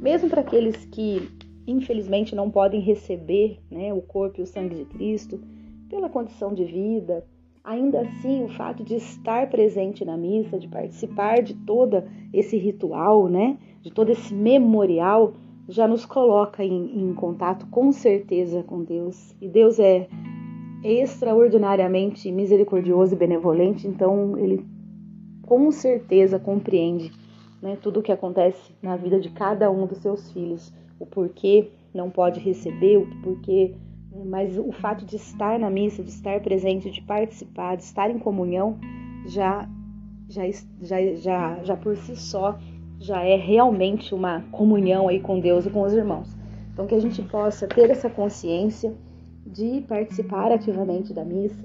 Mesmo 0.00 0.28
para 0.28 0.42
aqueles 0.42 0.84
que 0.86 1.28
infelizmente 1.66 2.34
não 2.34 2.50
podem 2.50 2.80
receber 2.80 3.58
né, 3.70 3.92
o 3.92 4.00
corpo 4.00 4.40
e 4.40 4.42
o 4.42 4.46
sangue 4.46 4.76
de 4.76 4.84
Cristo, 4.84 5.40
pela 5.88 6.08
condição 6.08 6.54
de 6.54 6.64
vida, 6.64 7.24
ainda 7.64 8.00
assim 8.00 8.44
o 8.44 8.48
fato 8.48 8.84
de 8.84 8.94
estar 8.94 9.48
presente 9.50 10.04
na 10.04 10.16
missa, 10.16 10.58
de 10.58 10.68
participar 10.68 11.42
de 11.42 11.54
todo 11.54 12.04
esse 12.32 12.56
ritual, 12.56 13.28
né, 13.28 13.58
de 13.82 13.90
todo 13.90 14.10
esse 14.10 14.32
memorial, 14.32 15.34
já 15.68 15.88
nos 15.88 16.06
coloca 16.06 16.64
em, 16.64 17.00
em 17.00 17.12
contato 17.14 17.66
com 17.66 17.90
certeza 17.90 18.62
com 18.62 18.84
Deus. 18.84 19.34
E 19.40 19.48
Deus 19.48 19.80
é 19.80 20.08
extraordinariamente 20.84 22.30
misericordioso 22.30 23.14
e 23.14 23.18
benevolente, 23.18 23.88
então 23.88 24.38
ele 24.38 24.64
com 25.42 25.70
certeza 25.70 26.38
compreende 26.38 27.10
né, 27.60 27.76
tudo 27.80 28.00
o 28.00 28.02
que 28.02 28.12
acontece 28.12 28.72
na 28.82 28.96
vida 28.96 29.18
de 29.18 29.30
cada 29.30 29.70
um 29.70 29.86
dos 29.86 29.98
seus 29.98 30.30
filhos, 30.32 30.72
o 30.98 31.06
porquê 31.06 31.70
não 31.94 32.10
pode 32.10 32.40
receber, 32.40 32.98
o 32.98 33.06
porquê, 33.22 33.74
mas 34.26 34.58
o 34.58 34.72
fato 34.72 35.04
de 35.04 35.16
estar 35.16 35.58
na 35.58 35.70
missa, 35.70 36.02
de 36.02 36.10
estar 36.10 36.40
presente, 36.40 36.90
de 36.90 37.02
participar, 37.02 37.76
de 37.76 37.82
estar 37.82 38.10
em 38.10 38.18
comunhão, 38.18 38.78
já 39.26 39.68
já 40.28 40.42
já 40.80 41.14
já, 41.14 41.62
já 41.62 41.76
por 41.76 41.96
si 41.96 42.16
só 42.16 42.58
já 42.98 43.22
é 43.22 43.36
realmente 43.36 44.14
uma 44.14 44.42
comunhão 44.50 45.08
aí 45.08 45.20
com 45.20 45.38
Deus 45.38 45.66
e 45.66 45.70
com 45.70 45.82
os 45.82 45.92
irmãos. 45.92 46.36
Então 46.72 46.86
que 46.86 46.94
a 46.94 47.00
gente 47.00 47.22
possa 47.22 47.66
ter 47.66 47.90
essa 47.90 48.10
consciência 48.10 48.94
de 49.46 49.82
participar 49.82 50.50
ativamente 50.50 51.12
da 51.12 51.24
missa, 51.24 51.64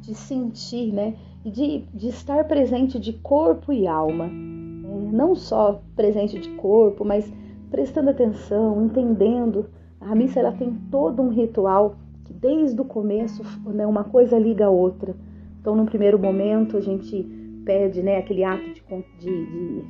de 0.00 0.14
sentir, 0.14 0.92
né, 0.92 1.14
e 1.44 1.50
de, 1.50 1.84
de 1.94 2.08
estar 2.08 2.44
presente 2.44 2.98
de 2.98 3.12
corpo 3.12 3.72
e 3.72 3.86
alma, 3.86 4.26
né? 4.26 5.10
não 5.12 5.34
só 5.34 5.80
presente 5.94 6.38
de 6.38 6.48
corpo, 6.50 7.04
mas 7.04 7.32
prestando 7.70 8.10
atenção, 8.10 8.84
entendendo 8.84 9.66
A 10.00 10.14
missa 10.14 10.40
ela 10.40 10.52
tem 10.52 10.74
todo 10.90 11.22
um 11.22 11.28
ritual 11.28 11.96
que 12.24 12.32
desde 12.32 12.80
o 12.80 12.84
começo 12.84 13.42
né, 13.66 13.86
uma 13.86 14.04
coisa 14.04 14.38
liga 14.38 14.66
a 14.66 14.70
outra. 14.70 15.14
Então, 15.60 15.74
no 15.74 15.86
primeiro 15.86 16.18
momento, 16.18 16.76
a 16.76 16.80
gente 16.80 17.24
pede 17.64 18.02
né, 18.02 18.18
aquele 18.18 18.44
ato 18.44 18.62
de, 18.72 18.82
de, 18.82 19.04
de, 19.18 19.82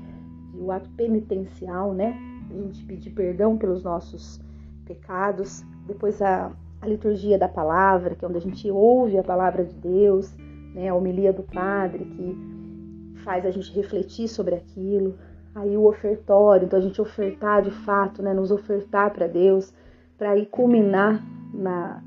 de 0.52 0.58
o 0.58 0.70
ato 0.70 0.88
penitencial, 0.90 1.92
né? 1.92 2.16
A 2.50 2.54
gente 2.62 2.84
pedir 2.84 3.10
perdão 3.10 3.56
pelos 3.58 3.82
nossos 3.82 4.40
pecados. 4.86 5.62
Depois 5.86 6.22
a, 6.22 6.52
a 6.80 6.86
liturgia 6.86 7.38
da 7.38 7.48
palavra, 7.48 8.14
que 8.14 8.24
é 8.24 8.28
onde 8.28 8.38
a 8.38 8.40
gente 8.40 8.70
ouve 8.70 9.18
a 9.18 9.22
palavra 9.22 9.64
de 9.64 9.74
Deus, 9.74 10.34
né? 10.74 10.88
A 10.88 10.94
homilia 10.94 11.32
do 11.32 11.42
padre, 11.42 12.04
que 12.04 13.18
faz 13.22 13.44
a 13.44 13.50
gente 13.50 13.72
refletir 13.74 14.28
sobre 14.28 14.54
aquilo. 14.54 15.14
Aí 15.56 15.74
o 15.74 15.86
ofertório, 15.86 16.66
então 16.66 16.78
a 16.78 16.82
gente 16.82 17.00
ofertar 17.00 17.62
de 17.62 17.70
fato, 17.70 18.22
né? 18.22 18.34
Nos 18.34 18.50
ofertar 18.50 19.10
para 19.10 19.26
Deus, 19.26 19.72
para 20.18 20.36
ir 20.36 20.44
culminar 20.46 21.24
na, 21.54 22.02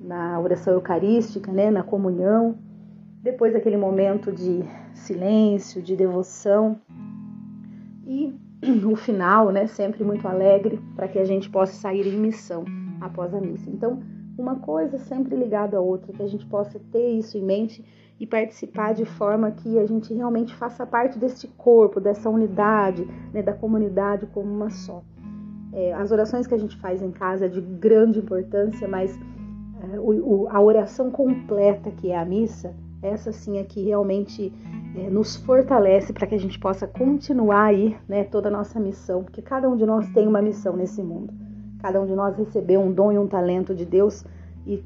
na 0.00 0.40
oração 0.40 0.72
eucarística, 0.72 1.52
né, 1.52 1.70
na 1.70 1.82
comunhão, 1.82 2.56
depois 3.22 3.54
aquele 3.54 3.76
momento 3.76 4.32
de 4.32 4.64
silêncio, 4.94 5.82
de 5.82 5.94
devoção 5.94 6.80
e 8.06 8.34
o 8.82 8.96
final, 8.96 9.50
né, 9.50 9.66
sempre 9.66 10.02
muito 10.02 10.26
alegre 10.26 10.80
para 10.96 11.06
que 11.06 11.18
a 11.18 11.24
gente 11.24 11.50
possa 11.50 11.74
sair 11.74 12.06
em 12.06 12.18
missão 12.18 12.64
após 12.98 13.34
a 13.34 13.40
missa. 13.40 13.68
Então, 13.68 14.02
uma 14.38 14.56
coisa 14.56 14.96
sempre 14.98 15.36
ligada 15.36 15.76
à 15.76 15.80
outra, 15.80 16.14
que 16.14 16.22
a 16.22 16.26
gente 16.26 16.46
possa 16.46 16.80
ter 16.90 17.10
isso 17.10 17.36
em 17.36 17.42
mente 17.42 17.84
e 18.20 18.26
participar 18.26 18.92
de 18.92 19.06
forma 19.06 19.50
que 19.50 19.78
a 19.78 19.86
gente 19.86 20.12
realmente 20.12 20.54
faça 20.54 20.86
parte 20.86 21.18
desse 21.18 21.48
corpo, 21.48 21.98
dessa 21.98 22.28
unidade, 22.28 23.08
né, 23.32 23.42
da 23.42 23.54
comunidade 23.54 24.26
como 24.26 24.52
uma 24.52 24.68
só. 24.68 25.02
É, 25.72 25.94
as 25.94 26.12
orações 26.12 26.46
que 26.46 26.52
a 26.52 26.58
gente 26.58 26.76
faz 26.76 27.00
em 27.00 27.10
casa 27.10 27.46
é 27.46 27.48
de 27.48 27.62
grande 27.62 28.18
importância, 28.18 28.86
mas 28.86 29.18
é, 29.82 29.98
o, 29.98 30.42
o, 30.42 30.48
a 30.50 30.60
oração 30.60 31.10
completa 31.10 31.90
que 31.92 32.10
é 32.10 32.18
a 32.18 32.24
missa, 32.24 32.74
essa 33.02 33.32
sim 33.32 33.56
é 33.56 33.64
que 33.64 33.82
realmente 33.82 34.52
é, 34.94 35.08
nos 35.08 35.36
fortalece 35.36 36.12
para 36.12 36.26
que 36.26 36.34
a 36.34 36.38
gente 36.38 36.58
possa 36.58 36.86
continuar 36.86 37.64
aí 37.64 37.96
né, 38.06 38.24
toda 38.24 38.48
a 38.48 38.52
nossa 38.52 38.78
missão, 38.78 39.24
porque 39.24 39.40
cada 39.40 39.66
um 39.66 39.76
de 39.76 39.86
nós 39.86 40.06
tem 40.10 40.28
uma 40.28 40.42
missão 40.42 40.76
nesse 40.76 41.02
mundo. 41.02 41.32
Cada 41.78 41.98
um 41.98 42.06
de 42.06 42.14
nós 42.14 42.36
recebeu 42.36 42.82
um 42.82 42.92
dom 42.92 43.12
e 43.12 43.18
um 43.18 43.26
talento 43.26 43.74
de 43.74 43.86
Deus 43.86 44.26
e 44.66 44.84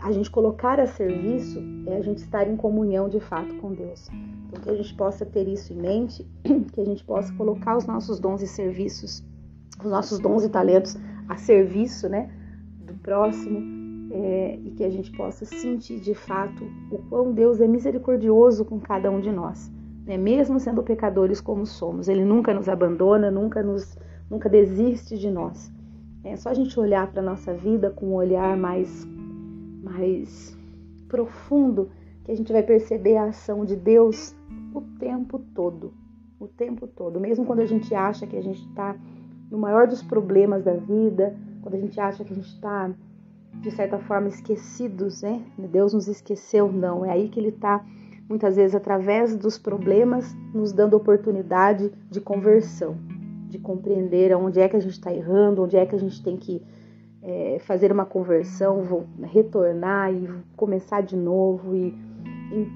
a 0.00 0.10
gente 0.10 0.30
colocar 0.30 0.80
a 0.80 0.86
serviço 0.86 1.62
é 1.86 1.96
a 1.96 2.00
gente 2.00 2.18
estar 2.18 2.48
em 2.48 2.56
comunhão 2.56 3.08
de 3.08 3.20
fato 3.20 3.54
com 3.56 3.72
Deus. 3.72 4.08
Então 4.48 4.62
que 4.62 4.70
a 4.70 4.74
gente 4.74 4.94
possa 4.94 5.24
ter 5.24 5.46
isso 5.46 5.72
em 5.72 5.76
mente, 5.76 6.26
que 6.72 6.80
a 6.80 6.84
gente 6.84 7.04
possa 7.04 7.32
colocar 7.34 7.76
os 7.76 7.86
nossos 7.86 8.18
dons 8.18 8.42
e 8.42 8.46
serviços, 8.46 9.22
os 9.78 9.90
nossos 9.90 10.18
dons 10.18 10.44
e 10.44 10.48
talentos 10.48 10.96
a 11.28 11.36
serviço 11.36 12.08
né, 12.08 12.30
do 12.84 12.94
próximo 12.94 13.80
é, 14.10 14.58
e 14.64 14.70
que 14.72 14.84
a 14.84 14.90
gente 14.90 15.12
possa 15.12 15.44
sentir 15.44 16.00
de 16.00 16.14
fato 16.14 16.64
o 16.90 16.98
quão 17.08 17.32
Deus 17.32 17.60
é 17.60 17.68
misericordioso 17.68 18.64
com 18.64 18.80
cada 18.80 19.10
um 19.10 19.20
de 19.20 19.30
nós, 19.30 19.70
né? 20.04 20.16
mesmo 20.16 20.58
sendo 20.58 20.82
pecadores 20.82 21.40
como 21.40 21.64
somos. 21.64 22.08
Ele 22.08 22.24
nunca 22.24 22.52
nos 22.52 22.68
abandona, 22.68 23.30
nunca 23.30 23.62
nos, 23.62 23.96
nunca 24.28 24.48
desiste 24.48 25.16
de 25.16 25.30
nós. 25.30 25.72
É 26.24 26.36
só 26.36 26.50
a 26.50 26.54
gente 26.54 26.78
olhar 26.78 27.10
para 27.10 27.22
a 27.22 27.24
nossa 27.24 27.54
vida 27.54 27.90
com 27.90 28.08
um 28.08 28.14
olhar 28.14 28.56
mais, 28.56 29.06
mais 29.82 30.56
profundo 31.08 31.90
que 32.24 32.32
a 32.32 32.34
gente 32.34 32.52
vai 32.52 32.62
perceber 32.62 33.16
a 33.16 33.24
ação 33.24 33.64
de 33.64 33.76
Deus 33.76 34.34
o 34.74 34.80
tempo 34.98 35.38
todo, 35.54 35.92
o 36.38 36.46
tempo 36.46 36.86
todo. 36.86 37.18
Mesmo 37.18 37.44
quando 37.44 37.60
a 37.60 37.66
gente 37.66 37.94
acha 37.94 38.26
que 38.26 38.36
a 38.36 38.42
gente 38.42 38.60
está 38.68 38.96
no 39.50 39.58
maior 39.58 39.86
dos 39.86 40.02
problemas 40.02 40.62
da 40.62 40.74
vida, 40.74 41.36
quando 41.62 41.74
a 41.74 41.78
gente 41.78 41.98
acha 41.98 42.24
que 42.24 42.32
a 42.32 42.36
gente 42.36 42.48
está 42.48 42.90
de 43.54 43.70
certa 43.70 43.98
forma 43.98 44.28
esquecidos, 44.28 45.22
né? 45.22 45.42
Deus 45.58 45.92
nos 45.92 46.06
esqueceu, 46.06 46.70
não. 46.70 47.04
É 47.04 47.10
aí 47.10 47.28
que 47.28 47.40
Ele 47.40 47.48
está, 47.48 47.84
muitas 48.28 48.56
vezes, 48.56 48.74
através 48.74 49.36
dos 49.36 49.58
problemas, 49.58 50.34
nos 50.54 50.72
dando 50.72 50.96
oportunidade 50.96 51.92
de 52.08 52.20
conversão, 52.20 52.96
de 53.48 53.58
compreender 53.58 54.34
onde 54.36 54.60
é 54.60 54.68
que 54.68 54.76
a 54.76 54.80
gente 54.80 54.92
está 54.92 55.12
errando, 55.12 55.64
onde 55.64 55.76
é 55.76 55.84
que 55.84 55.94
a 55.94 55.98
gente 55.98 56.22
tem 56.22 56.36
que 56.36 56.62
é, 57.22 57.58
fazer 57.60 57.92
uma 57.92 58.04
conversão, 58.04 58.82
vou, 58.82 59.06
retornar 59.22 60.12
e 60.12 60.28
começar 60.56 61.00
de 61.02 61.16
novo. 61.16 61.74
E, 61.74 61.94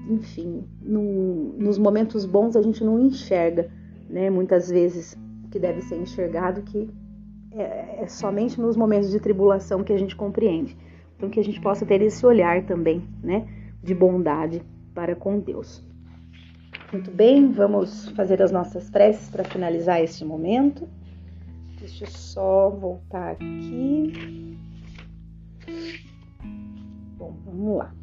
enfim, 0.09 0.63
no, 0.81 1.53
nos 1.57 1.77
momentos 1.77 2.25
bons 2.25 2.55
a 2.55 2.61
gente 2.61 2.83
não 2.83 2.99
enxerga, 2.99 3.69
né? 4.09 4.29
Muitas 4.29 4.69
vezes 4.69 5.17
que 5.51 5.59
deve 5.59 5.81
ser 5.81 5.97
enxergado 5.97 6.61
que 6.61 6.89
é, 7.51 8.03
é 8.03 8.07
somente 8.07 8.59
nos 8.59 8.75
momentos 8.75 9.09
de 9.09 9.19
tribulação 9.19 9.83
que 9.83 9.93
a 9.93 9.97
gente 9.97 10.15
compreende. 10.15 10.77
Então, 11.15 11.29
que 11.29 11.39
a 11.39 11.43
gente 11.43 11.61
possa 11.61 11.85
ter 11.85 12.01
esse 12.01 12.25
olhar 12.25 12.65
também, 12.65 13.07
né, 13.23 13.47
de 13.81 13.95
bondade 13.95 14.61
para 14.93 15.15
com 15.15 15.39
Deus. 15.39 15.81
Muito 16.91 17.09
bem, 17.09 17.51
vamos 17.51 18.09
fazer 18.09 18.41
as 18.41 18.51
nossas 18.51 18.89
preces 18.89 19.29
para 19.29 19.43
finalizar 19.43 20.01
este 20.01 20.25
momento. 20.25 20.87
Deixa 21.79 22.05
eu 22.05 22.09
só 22.09 22.69
voltar 22.69 23.31
aqui. 23.31 24.57
Bom, 27.17 27.35
vamos 27.45 27.77
lá. 27.77 27.93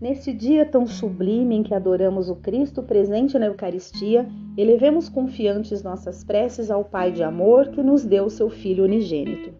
Neste 0.00 0.32
dia 0.32 0.64
tão 0.64 0.86
sublime 0.86 1.56
em 1.56 1.62
que 1.64 1.74
adoramos 1.74 2.30
o 2.30 2.36
Cristo 2.36 2.84
presente 2.84 3.36
na 3.36 3.46
Eucaristia, 3.46 4.28
elevemos 4.56 5.08
confiantes 5.08 5.82
nossas 5.82 6.22
preces 6.22 6.70
ao 6.70 6.84
Pai 6.84 7.10
de 7.10 7.24
amor 7.24 7.68
que 7.68 7.82
nos 7.82 8.04
deu 8.04 8.30
seu 8.30 8.48
Filho 8.48 8.84
unigênito. 8.84 9.52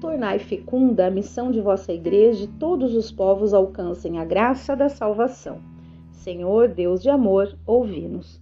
Tornai 0.00 0.38
fecunda 0.38 1.06
a 1.06 1.10
missão 1.10 1.50
de 1.50 1.60
vossa 1.60 1.92
Igreja 1.92 2.44
e 2.44 2.48
todos 2.58 2.94
os 2.94 3.12
povos 3.12 3.52
alcancem 3.52 4.18
a 4.18 4.24
graça 4.24 4.74
da 4.74 4.88
salvação. 4.88 5.60
Senhor, 6.12 6.68
Deus 6.68 7.02
de 7.02 7.10
amor, 7.10 7.54
ouvi-nos. 7.66 8.40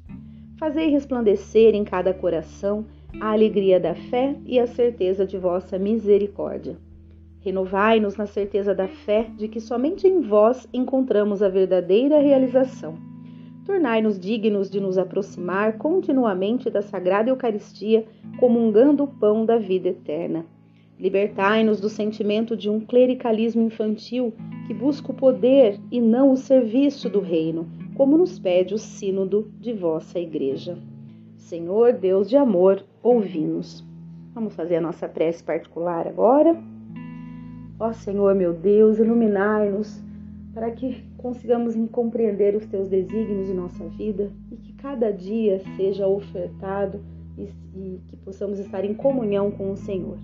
Fazei 0.59 0.90
resplandecer 0.90 1.74
em 1.74 1.83
cada 1.83 2.14
coração 2.14 2.87
a 3.20 3.33
alegria 3.33 3.81
da 3.81 3.94
fé 3.94 4.37
e 4.44 4.59
a 4.59 4.66
certeza 4.66 5.27
de 5.27 5.38
vossa 5.38 5.79
misericórdia 5.79 6.77
Renovai-nos 7.44 8.16
na 8.16 8.24
certeza 8.24 8.74
da 8.74 8.88
fé 8.88 9.29
de 9.37 9.48
que 9.48 9.61
somente 9.61 10.09
em 10.09 10.22
vós 10.22 10.66
encontramos 10.72 11.42
a 11.42 11.48
verdadeira 11.50 12.18
realização. 12.18 12.94
Tornai-nos 13.66 14.18
dignos 14.18 14.70
de 14.70 14.81
nos 14.81 14.96
aproximar 14.96 15.77
continuamente 15.77 16.70
da 16.70 16.81
Sagrada 16.81 17.29
Eucaristia, 17.29 18.07
comungando 18.40 19.05
o 19.05 19.07
pão 19.07 19.44
da 19.44 19.59
vida 19.59 19.90
eterna. 19.90 20.46
Libertai-nos 20.98 21.83
do 21.83 21.90
sentimento 21.90 22.57
de 22.57 22.70
um 22.70 22.81
clericalismo 22.81 23.61
infantil 23.61 24.33
que 24.66 24.72
busca 24.72 25.12
o 25.12 25.14
poder 25.14 25.79
e 25.90 26.00
não 26.00 26.33
o 26.33 26.38
serviço 26.38 27.11
do 27.11 27.20
reino, 27.20 27.68
como 27.94 28.16
nos 28.16 28.38
pede 28.38 28.72
o 28.72 28.79
sínodo 28.79 29.53
de 29.61 29.74
vossa 29.74 30.18
Igreja. 30.18 30.79
Senhor 31.37 31.92
Deus 31.92 32.27
de 32.27 32.38
amor, 32.38 32.83
ouvi-nos. 33.04 33.86
Vamos 34.34 34.56
fazer 34.56 34.76
a 34.76 34.80
nossa 34.80 35.06
prece 35.06 35.44
particular 35.44 36.08
agora. 36.08 36.56
Ó 37.78 37.92
Senhor 37.92 38.34
meu 38.34 38.54
Deus, 38.54 38.98
iluminai-nos 38.98 40.02
para 40.54 40.70
que 40.70 41.04
consigamos 41.18 41.74
compreender 41.92 42.56
os 42.56 42.66
teus 42.66 42.88
desígnios 42.88 43.50
em 43.50 43.54
nossa 43.54 43.86
vida 43.88 44.32
e 44.50 44.56
que 44.56 44.72
cada 44.74 45.12
dia 45.12 45.60
seja 45.76 46.06
ofertado 46.06 47.00
e, 47.36 47.48
e 47.76 48.00
que 48.08 48.16
possamos 48.16 48.58
estar 48.58 48.84
em 48.84 48.94
comunhão 48.94 49.50
com 49.50 49.70
o 49.70 49.76
Senhor. 49.76 50.18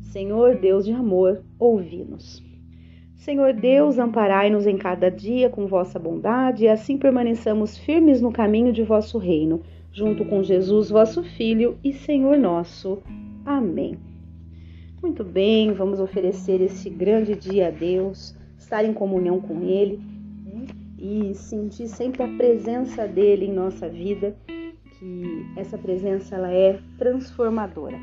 Senhor 0.00 0.56
Deus 0.56 0.84
de 0.84 0.92
amor, 0.92 1.42
ouvi-nos. 1.58 2.42
Senhor 3.16 3.52
Deus, 3.52 3.98
amparai-nos 3.98 4.66
em 4.66 4.76
cada 4.76 5.10
dia 5.10 5.48
com 5.48 5.66
vossa 5.66 5.98
bondade 5.98 6.64
e 6.64 6.68
assim 6.68 6.96
permaneçamos 6.96 7.76
firmes 7.78 8.20
no 8.20 8.30
caminho 8.30 8.72
de 8.72 8.82
vosso 8.82 9.18
reino, 9.18 9.62
junto 9.94 10.24
com 10.24 10.42
Jesus, 10.42 10.90
vosso 10.90 11.22
Filho 11.22 11.78
e 11.82 11.92
Senhor 11.92 12.36
nosso. 12.36 12.98
Amém. 13.46 13.96
Muito 15.00 15.22
bem, 15.22 15.72
vamos 15.72 16.00
oferecer 16.00 16.60
esse 16.60 16.90
grande 16.90 17.36
dia 17.36 17.68
a 17.68 17.70
Deus, 17.70 18.36
estar 18.58 18.84
em 18.84 18.92
comunhão 18.92 19.40
com 19.40 19.62
Ele 19.62 20.00
né? 20.44 20.66
e 20.98 21.34
sentir 21.34 21.86
sempre 21.86 22.24
a 22.24 22.28
presença 22.36 23.06
dele 23.06 23.46
em 23.46 23.52
nossa 23.52 23.88
vida, 23.88 24.36
que 24.98 25.46
essa 25.56 25.78
presença 25.78 26.34
ela 26.34 26.50
é 26.50 26.80
transformadora. 26.98 27.98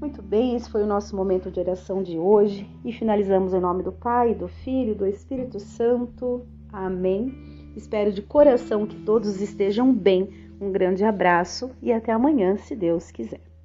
Muito 0.00 0.22
bem, 0.22 0.56
esse 0.56 0.70
foi 0.70 0.82
o 0.82 0.86
nosso 0.86 1.14
momento 1.14 1.50
de 1.50 1.60
oração 1.60 2.02
de 2.02 2.18
hoje 2.18 2.66
e 2.84 2.92
finalizamos 2.92 3.52
em 3.52 3.60
nome 3.60 3.82
do 3.82 3.92
Pai, 3.92 4.34
do 4.34 4.48
Filho 4.48 4.92
e 4.92 4.94
do 4.94 5.06
Espírito 5.06 5.58
Santo. 5.58 6.46
Amém. 6.72 7.34
Espero 7.76 8.10
de 8.10 8.22
coração 8.22 8.86
que 8.86 8.96
todos 8.96 9.40
estejam 9.40 9.92
bem. 9.92 10.45
Um 10.60 10.72
grande 10.72 11.04
abraço 11.04 11.70
e 11.82 11.92
até 11.92 12.12
amanhã, 12.12 12.56
se 12.56 12.74
Deus 12.74 13.10
quiser. 13.10 13.55